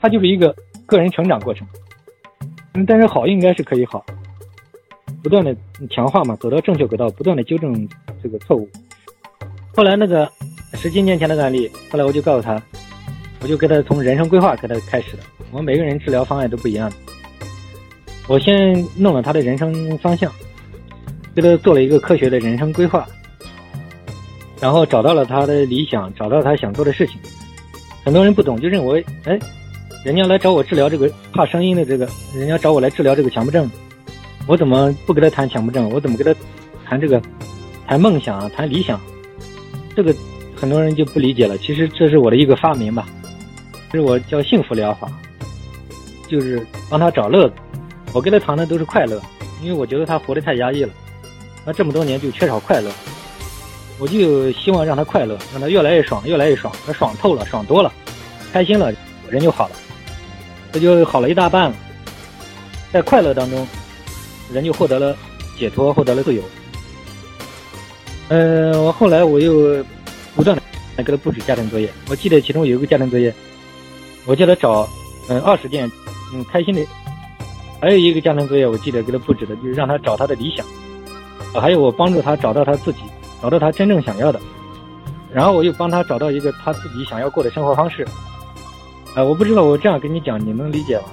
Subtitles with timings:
[0.00, 0.54] 它就是一个
[0.86, 1.66] 个人成长过程。
[2.74, 4.04] 嗯，但是好应该是可以好，
[5.22, 5.54] 不断的
[5.90, 7.88] 强化嘛，走到正确轨道，不断的纠正
[8.22, 8.68] 这个错误。
[9.74, 10.30] 后来那个
[10.74, 12.60] 十七年前的案例，后来我就告诉他，
[13.42, 15.22] 我就给他从人生规划给他开始的。
[15.50, 16.96] 我们每个人治疗方案都不一样的。
[18.28, 20.32] 我先弄了他的人生方向，
[21.34, 23.04] 给他做了一个科学的人生规划，
[24.60, 27.18] 然后找到了他的理想，找到他想做的事情。
[28.04, 29.36] 很多人不懂，就认为，哎，
[30.04, 33.70] 人家来找我治疗这个怕声音的这个，人家找我来治疗这个强迫症，
[34.46, 35.90] 我怎么不跟他谈强迫症？
[35.90, 36.40] 我怎么跟他
[36.86, 37.20] 谈这个
[37.86, 38.98] 谈梦想啊、谈理想？
[39.94, 40.14] 这个
[40.56, 41.58] 很多人就不理解了。
[41.58, 43.06] 其实这是我的一个发明吧，
[43.92, 45.06] 这是我叫幸福疗法，
[46.28, 47.54] 就是帮他找乐子。
[48.14, 49.20] 我跟他谈的都是快乐，
[49.62, 50.90] 因为我觉得他活得太压抑了，
[51.66, 52.90] 他这么多年就缺少快乐，
[53.98, 57.92] 我就希望让他快乐，让他越来越爽，越来越爽，他爽透了，爽多了，
[58.52, 58.92] 开心了，
[59.28, 59.76] 人就好了，
[60.72, 61.76] 这就好了一大半了。
[62.92, 63.66] 在快乐当中，
[64.52, 65.16] 人就获得了
[65.58, 66.42] 解脱，获得了自由。
[68.28, 69.84] 嗯，我后来我又
[70.34, 70.62] 不断的
[71.02, 73.32] 给他布置家庭作业，我记得其中有一个家庭作业，
[74.26, 74.88] 我叫他找
[75.28, 75.90] 嗯二十件
[76.32, 76.84] 嗯开心的。
[77.80, 80.66] 还有一个家庭作业，我记得给他布置的，就是让他找他的理想，
[81.60, 83.00] 还有我帮助他找到他自己，
[83.40, 84.40] 找到他真正想要的，
[85.32, 88.06] 然后我又帮他找到一个他自己想要过的生活方式。
[89.14, 91.04] 啊，我不知道我这样跟你讲，你能理解吗？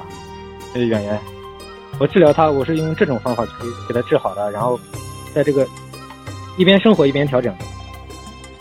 [0.73, 1.19] 呃，演员，
[1.99, 3.51] 我治疗他，我是用这种方法去
[3.87, 4.79] 给他治好的，然后
[5.33, 5.67] 在这个
[6.57, 7.53] 一边生活一边调整。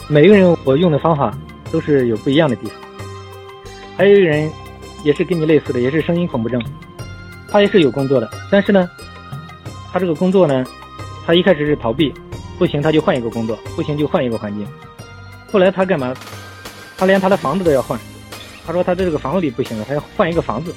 [0.08, 1.36] 每个人我用的方法
[1.70, 2.76] 都是有不一样的地方。
[3.96, 4.50] 还有一个人
[5.04, 6.62] 也是跟你类似的，也是声音恐怖症。
[7.50, 8.88] 他也是有工作的，但是呢，
[9.92, 10.64] 他这个工作呢，
[11.26, 12.12] 他一开始是逃避，
[12.58, 14.66] 不行他就换一个工作，不行就换一个环境。
[15.52, 16.14] 后来他干嘛？
[16.96, 17.98] 他连他的房子都要换。
[18.66, 20.74] 他说他在这个房子里不行了，他要换一个房子。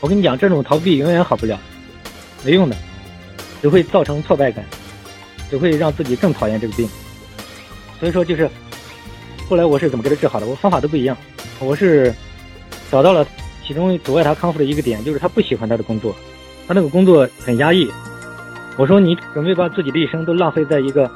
[0.00, 1.58] 我跟你讲，这种逃避永远好不了，
[2.44, 2.76] 没用的，
[3.62, 4.64] 只会造成挫败感，
[5.48, 6.88] 只会让自己更讨厌这个病。
[8.00, 8.50] 所以说，就是
[9.48, 10.46] 后来我是怎么给他治好的？
[10.46, 11.16] 我方法都不一样，
[11.60, 12.12] 我是
[12.90, 13.26] 找到了。
[13.66, 16.14] 其中阻碍他康复的一个点，就是他不喜欢他的工作，
[16.68, 17.84] 他那个工作很压抑。
[18.76, 21.10] 我说你准备把自己的一生都浪费在一个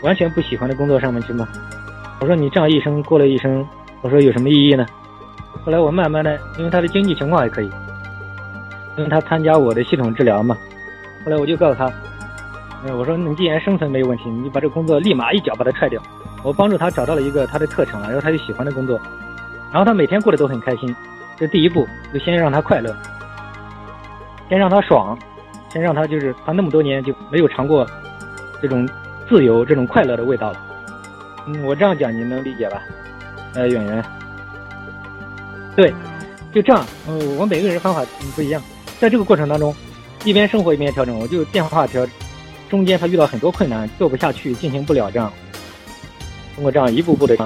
[0.00, 1.48] 完全不喜欢的工作上面去吗？
[2.20, 3.66] 我说你这样一生过了一生，
[4.00, 4.86] 我说有什么意义呢？
[5.64, 7.70] 后来我慢慢的，因为他的经济情况还可以，
[8.96, 10.56] 因为他参加我的系统治疗嘛。
[11.24, 11.90] 后来我就告诉他，
[12.84, 16.02] 嗯，我说你既然生存没有问题，你把这工作立马一脚把它踹掉。
[16.42, 19.00] 我帮助他找到了一个他的特长，然后他就喜欢的工作，
[19.70, 20.94] 然后他每天过得都很开心。
[21.38, 22.92] 这第一步就先让他快乐，
[24.48, 25.16] 先让他爽，
[25.68, 27.86] 先让他就是他那么多年就没有尝过
[28.60, 28.88] 这种
[29.28, 30.60] 自由、这种快乐的味道了。
[31.46, 32.82] 嗯，我这样讲你能理解吧？
[33.54, 34.04] 呃，演员，
[35.74, 35.92] 对，
[36.52, 36.86] 就这样。
[37.08, 38.62] 嗯，我每个人方法不一样，
[39.00, 39.74] 在这个过程当中，
[40.24, 42.06] 一边生活一边调整，我就变化调，
[42.68, 45.32] 中间他遇到很多困难，做不下去，进行不了这样，
[46.54, 47.36] 通过这样一步步的，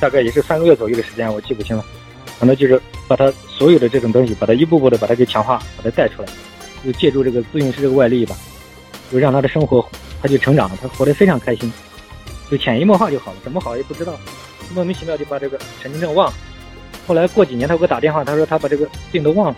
[0.00, 1.84] 大概也是三个月左右的时间，我记不清了。
[2.40, 6.28] 可能就是把他所有的这种东西，把它一步步的把它给强化，把它带出来，
[6.84, 8.34] 就借助这个咨询师这个外力吧，
[9.12, 9.86] 就让他的生活
[10.20, 11.72] 他就成长了，他活得非常开心，
[12.50, 14.18] 就潜移默化就好了，怎么好也不知道，
[14.74, 16.34] 莫名其妙就把这个神经症忘了。
[17.06, 19.56] 后来过几年他给我打电话，他说他把这个病都忘了，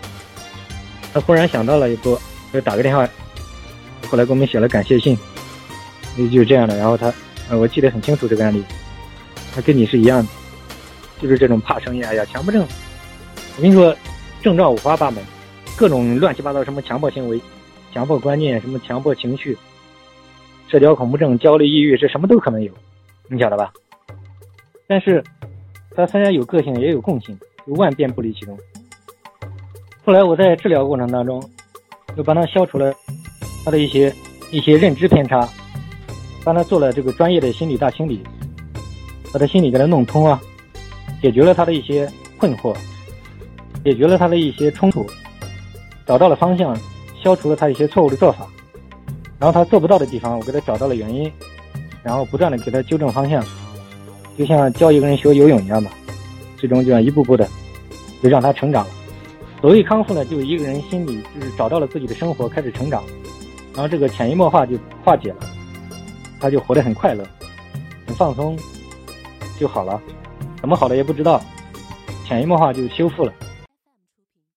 [1.13, 2.19] 他忽然想到了，一波
[2.51, 3.07] 就打个电话，
[4.09, 5.17] 后来给我们写了感谢信，
[6.17, 6.77] 也就是这样的。
[6.77, 7.13] 然后他，
[7.51, 8.63] 我记得很清楚这个案例，
[9.53, 10.29] 他跟你是一样的。
[11.21, 12.61] 就是这种怕声音，哎呀，强迫症，
[13.55, 13.95] 我跟你说，
[14.43, 15.23] 症状五花八门，
[15.77, 17.39] 各种乱七八糟，什么强迫行为、
[17.93, 19.57] 强迫观念，什么强迫情绪、
[20.67, 22.71] 社交恐怖症、焦虑、抑郁，这什么都可能有，
[23.29, 23.71] 你晓得吧？
[24.87, 25.23] 但是，
[25.95, 28.57] 他虽然有个性，也有共性，就万变不离其宗。
[30.03, 31.41] 后来我在治疗过程当中，
[32.15, 32.93] 就帮他消除了
[33.63, 34.13] 他的一些
[34.51, 35.47] 一些认知偏差，
[36.43, 38.21] 帮他做了这个专业的心理大清理，
[39.31, 40.39] 把他心理给他弄通啊。
[41.21, 42.07] 解决了他的一些
[42.37, 42.75] 困惑，
[43.83, 45.03] 解决了他的一些冲突，
[46.05, 46.77] 找到了方向，
[47.23, 48.47] 消除了他一些错误的做法，
[49.39, 51.31] 然后他做不到的地方，我给他找到了原因，
[52.03, 53.43] 然后不断的给他纠正方向，
[54.37, 55.89] 就像教一个人学游泳一样嘛，
[56.57, 57.47] 最终就要一步步的，
[58.21, 58.91] 就让他成长了。
[59.61, 63.03] 所谓康复呢，就一个人心里就是找到了自己的生活，开始成长，
[63.73, 65.37] 然后这个潜移默化就化解了，
[66.39, 67.25] 他就活得很快乐，
[68.05, 68.57] 很放松，
[69.59, 70.01] 就好了。
[70.59, 71.41] 怎么好的也不知道，
[72.25, 73.33] 潜移默化就修复了。